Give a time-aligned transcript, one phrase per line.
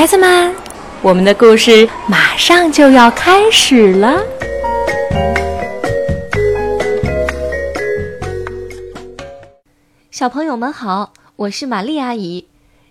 [0.00, 0.54] 孩子们，
[1.02, 4.18] 我们的故事马上就要开始了。
[10.10, 12.48] 小朋友们好，我是玛丽阿姨。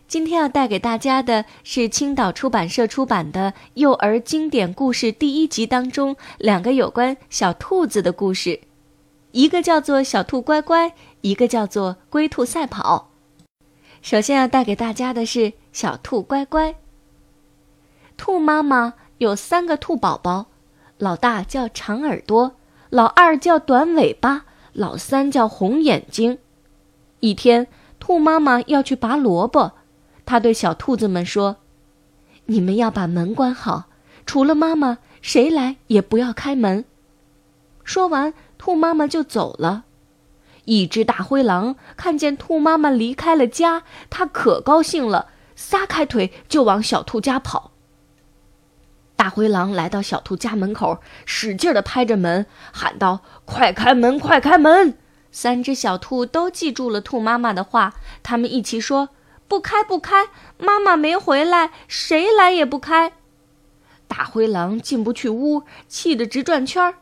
[0.08, 8.60] 今天要带给大家的是青岛出版社出版的《幼儿经典故事》第一集当中两个有关小兔子的故事，
[9.32, 10.90] 一个叫做《小兔乖乖》，
[11.22, 13.10] 一个叫做《龟兔赛跑》。
[14.04, 15.40] 首先要带给大家的是
[15.74, 16.70] 《小兔乖乖》。
[18.20, 20.48] 兔妈妈有三个兔宝宝，
[20.98, 22.58] 老大叫长耳朵，
[22.90, 26.38] 老二叫短尾巴，老三叫红眼睛。
[27.22, 29.72] 一天，兔妈妈要去拔萝卜。
[30.26, 31.56] 他对小兔子们说
[32.48, 33.86] ：“你们要把门关好，
[34.26, 36.84] 除了妈妈，谁来也不要开门。”
[37.86, 39.86] 说完，兔妈妈就走了。
[40.66, 47.72] 一只大灰狼看见兔妈妈离开了家，它可高兴了，撒开腿就往小兔家跑。
[49.20, 54.98] 大灰狼来到小兔家门口，使劲地拍着门，喊道：“快开门，快开门！”
[55.30, 59.10] 三只小兔都记住了兔妈妈的话，他们一起说。
[59.50, 63.12] 不开不开，妈妈没回来，谁来也不开。
[64.08, 67.00] 大灰狼进不去屋，气得直转圈儿。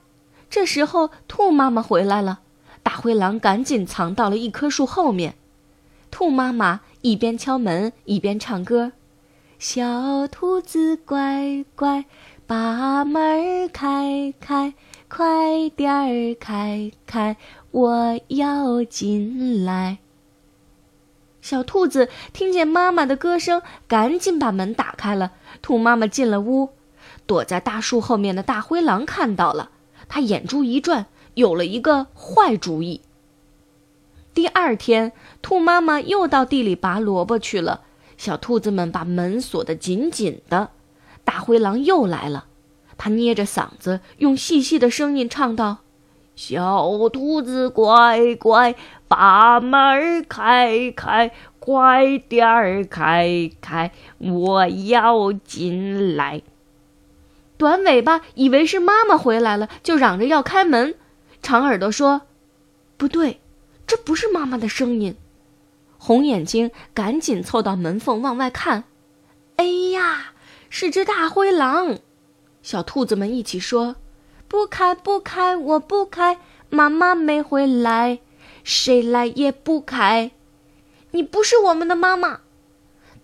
[0.50, 2.40] 这时候，兔妈妈回来了，
[2.82, 5.36] 大灰狼赶紧藏到了一棵树后面。
[6.10, 8.94] 兔妈妈一边敲门一边唱歌
[9.60, 12.06] ：“小兔子乖乖，
[12.46, 14.76] 把门开开，
[15.10, 17.36] 快点儿开开，
[17.72, 19.98] 我要进来。”
[21.42, 25.32] 小兔子听见妈妈的歌声，赶紧把门打开了。
[25.64, 26.70] 兔妈妈进了屋，
[27.26, 29.72] 躲在大树后面的大灰狼看到了，
[30.08, 33.02] 他眼珠一转，有了一个坏主意。
[34.36, 37.86] 第二天，兔妈妈又到地里拔萝卜去了。
[38.18, 40.72] 小兔子们把门锁得紧紧的。
[41.24, 42.46] 大灰狼又来了，
[42.98, 45.78] 他捏着嗓子，用细细的声音唱道。
[46.36, 48.76] 小兔子乖乖，
[49.08, 56.42] 把门开开，快点儿开开，我要进来。
[57.58, 60.94] 短尾巴以为是妈妈回来了，就嚷着要开门。
[61.42, 62.22] 长耳朵说
[62.98, 63.40] ：“不对，
[63.88, 65.16] 这不是妈妈的声音。”
[66.08, 68.86] 红眼睛赶紧凑到门缝往外看，
[69.58, 70.32] 哎呀，
[70.70, 71.98] 是只大灰狼！
[72.64, 73.98] 小兔子们一起说。
[74.48, 78.20] 不开不开，我不开，妈妈没回来，
[78.64, 80.32] 谁来也不开。
[81.12, 82.40] 你不是我们的妈妈。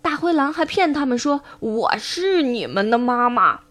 [0.01, 3.61] 大灰狼还骗他们说我是你们的妈妈。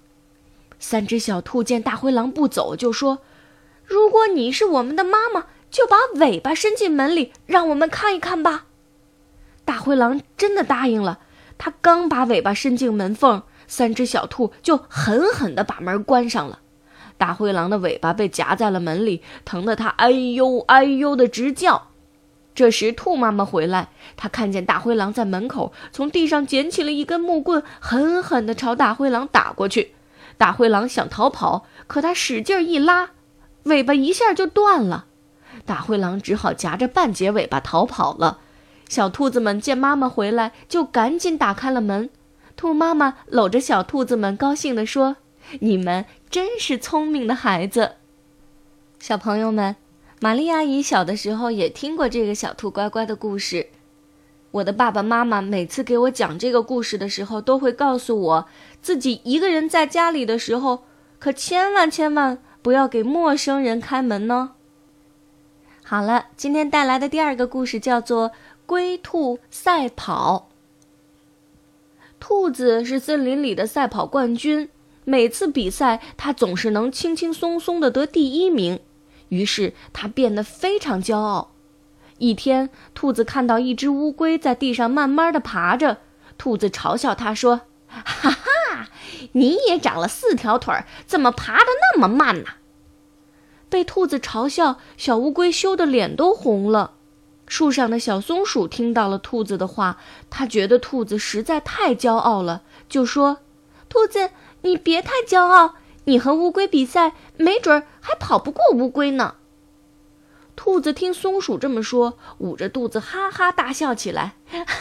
[0.79, 3.19] 三只小兔见大灰狼不走，就说
[3.85, 8.69] ：“如果你是我们的妈妈，就把尾巴伸进门里，让我们看一看吧。”
[9.73, 11.21] 大灰狼真的答应了。
[11.57, 16.59] 他刚把尾巴伸进门缝，三只小兔就狠狠地把门关上了。
[17.17, 21.89] 大灰狼的尾巴被夹在了门里，疼得它哎呦哎呦的直叫。
[22.55, 29.95] 这时，兔妈妈回来，她看见大灰狼在门口，从地上捡起了一根木棍，狠狠地朝大灰狼打过去。
[30.37, 33.13] 大灰狼想逃跑，可它使劲一拉，
[33.63, 35.07] 尾巴一下就断了。
[35.65, 38.41] 大灰狼只好夹着半截尾巴逃跑了。
[38.93, 42.11] 小兔子们见妈妈回来，就赶紧打开了门。
[42.57, 45.17] 兔妈妈搂着小兔子们，高兴地说。
[45.61, 47.93] 你们真是聪明的孩子，
[48.99, 49.77] 小朋友们，
[50.21, 53.69] 玛丽阿姨小的时候也听过这个小兔乖乖的故事。
[54.51, 58.47] 我的爸爸妈妈每次给我讲这个故事的时候，都会告诉我，
[58.83, 60.85] 自己一个人在家里的时候，
[61.19, 64.51] 可千万千万不要给陌生人开门呢。
[65.85, 68.31] 好了，今天带来的第二个故事叫做
[68.73, 70.49] 《龟兔赛跑》。
[72.19, 74.71] 兔子是森林里的赛跑冠军。
[75.05, 78.81] 每次比赛，它总是能轻轻松松的得第一名，
[79.29, 81.51] 于是它变得非常骄傲。
[82.17, 85.99] 一天，兔子看到一只乌龟在地上慢慢的爬着，
[86.39, 88.89] 兔子嘲笑它说：“哈哈，
[89.33, 90.75] 你也长了四条腿，
[91.05, 92.49] 怎么爬的那么慢呢？”
[93.69, 96.95] 被兔子嘲笑，小乌龟羞得脸都红了。
[97.53, 99.99] 树上的小松鼠听到了兔子的话，
[100.31, 103.41] 它觉得兔子实在太骄傲了，就说
[103.91, 104.31] ：“兔子。”
[104.65, 109.35] 你别太骄傲，你和乌龟比赛，没准还跑不过乌龟呢。
[110.57, 114.37] 兔子听松鼠这么说，捂着肚子哈哈大笑起来。
[114.47, 114.75] 哈哈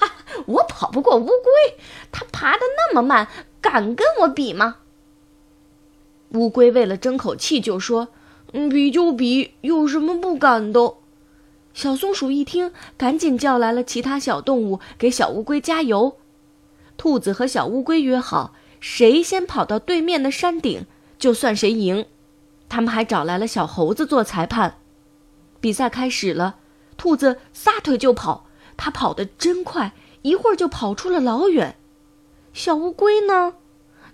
[0.00, 0.10] 哈！
[0.46, 1.78] 我跑不过乌龟，
[2.10, 3.28] 它爬得那么慢，
[3.60, 4.78] 敢跟我比吗？
[6.30, 8.08] 乌龟为了争口气，就说
[8.50, 10.94] ：“比就比，有什么不敢的？”
[11.78, 16.18] 小松鼠一听，赶紧叫来了其他小动物，给小乌龟加油。
[16.96, 20.86] 兔子和小乌龟约好，谁先跑到对面的山顶，
[21.20, 22.06] 就算谁赢。
[22.68, 24.78] 他们还找来了小猴子做裁判。
[25.60, 26.56] 比赛开始了，
[26.96, 28.46] 兔子撒腿就跑，
[28.76, 29.92] 它跑得真快，
[30.22, 31.76] 一会儿就跑出了老远。
[32.52, 33.54] 小乌龟呢？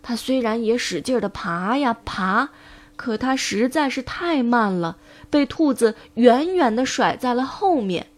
[0.02, 2.50] 它虽然也使劲地爬呀爬，
[2.96, 4.98] 可它实在是太慢了，
[5.30, 8.08] 被兔子远远的甩在了后面。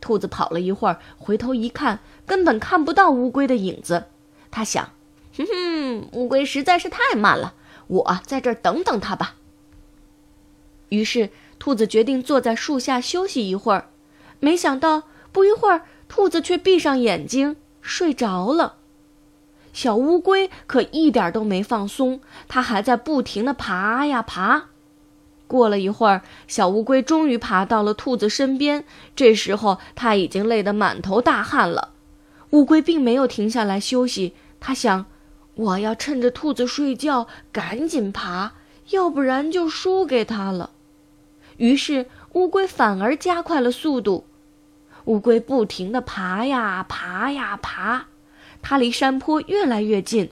[0.00, 4.04] 兔子跑了一会儿，回头一看，根本看不到乌龟的影子。
[4.50, 4.90] 他想
[5.36, 7.54] ：“哼哼，乌龟实在是太慢了，
[7.88, 9.36] 我在这儿等等它吧。”
[10.90, 13.88] 于是，兔子决定坐在树下休息一会儿。
[14.38, 18.76] 没想到，不一会儿，兔子却闭上眼睛睡着了。
[19.76, 24.68] 小乌龟可一点都没放松，它还在不停地爬呀爬。
[25.46, 28.84] 过了一会儿，小乌龟终于爬到了兔子身边。
[29.14, 31.90] 这时候，它已经累得满头大汗了。
[32.52, 35.04] 乌龟并没有停下来休息，它想：
[35.56, 38.52] 我要趁着兔子睡觉赶紧爬，
[38.92, 40.70] 要不然就输给它了。
[41.58, 44.24] 于是，乌龟反而加快了速度。
[45.04, 48.06] 乌龟不停地爬呀爬呀爬，
[48.62, 50.30] 它离山坡越来越近。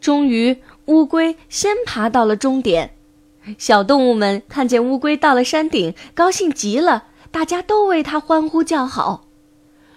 [0.00, 0.56] 终于，
[0.86, 2.94] 乌龟先爬到了终点。
[3.58, 9.24] 小动物们看见乌龟到了山顶，高兴极了，大家都为它欢呼叫好。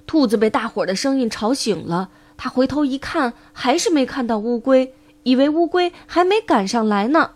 [0.07, 7.31] 兔子被大伙的声音吵醒了，它回头一看，还是没看到乌龟，以为乌龟还没赶上来呢。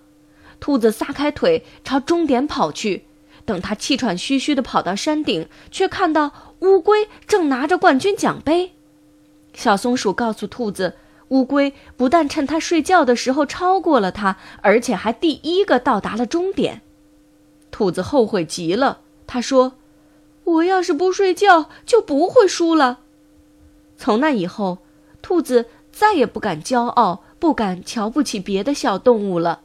[0.59, 3.05] 兔子撒开腿朝终点跑去，
[3.45, 8.73] 等它气喘吁吁地跑到山顶，却看到乌龟正拿着冠军奖杯。
[9.53, 10.95] 小松鼠告诉兔子。
[11.29, 16.81] 乌龟不但趁它睡觉的时候超过了它，而且还第一个到达了终点。
[17.69, 19.73] 兔子后悔极了，他说
[20.43, 23.01] ：“我要是不睡觉，就不会输了。”
[23.95, 24.79] 从那以后，
[25.21, 29.61] 兔子再也不敢骄傲，不敢瞧不起别的小动物了。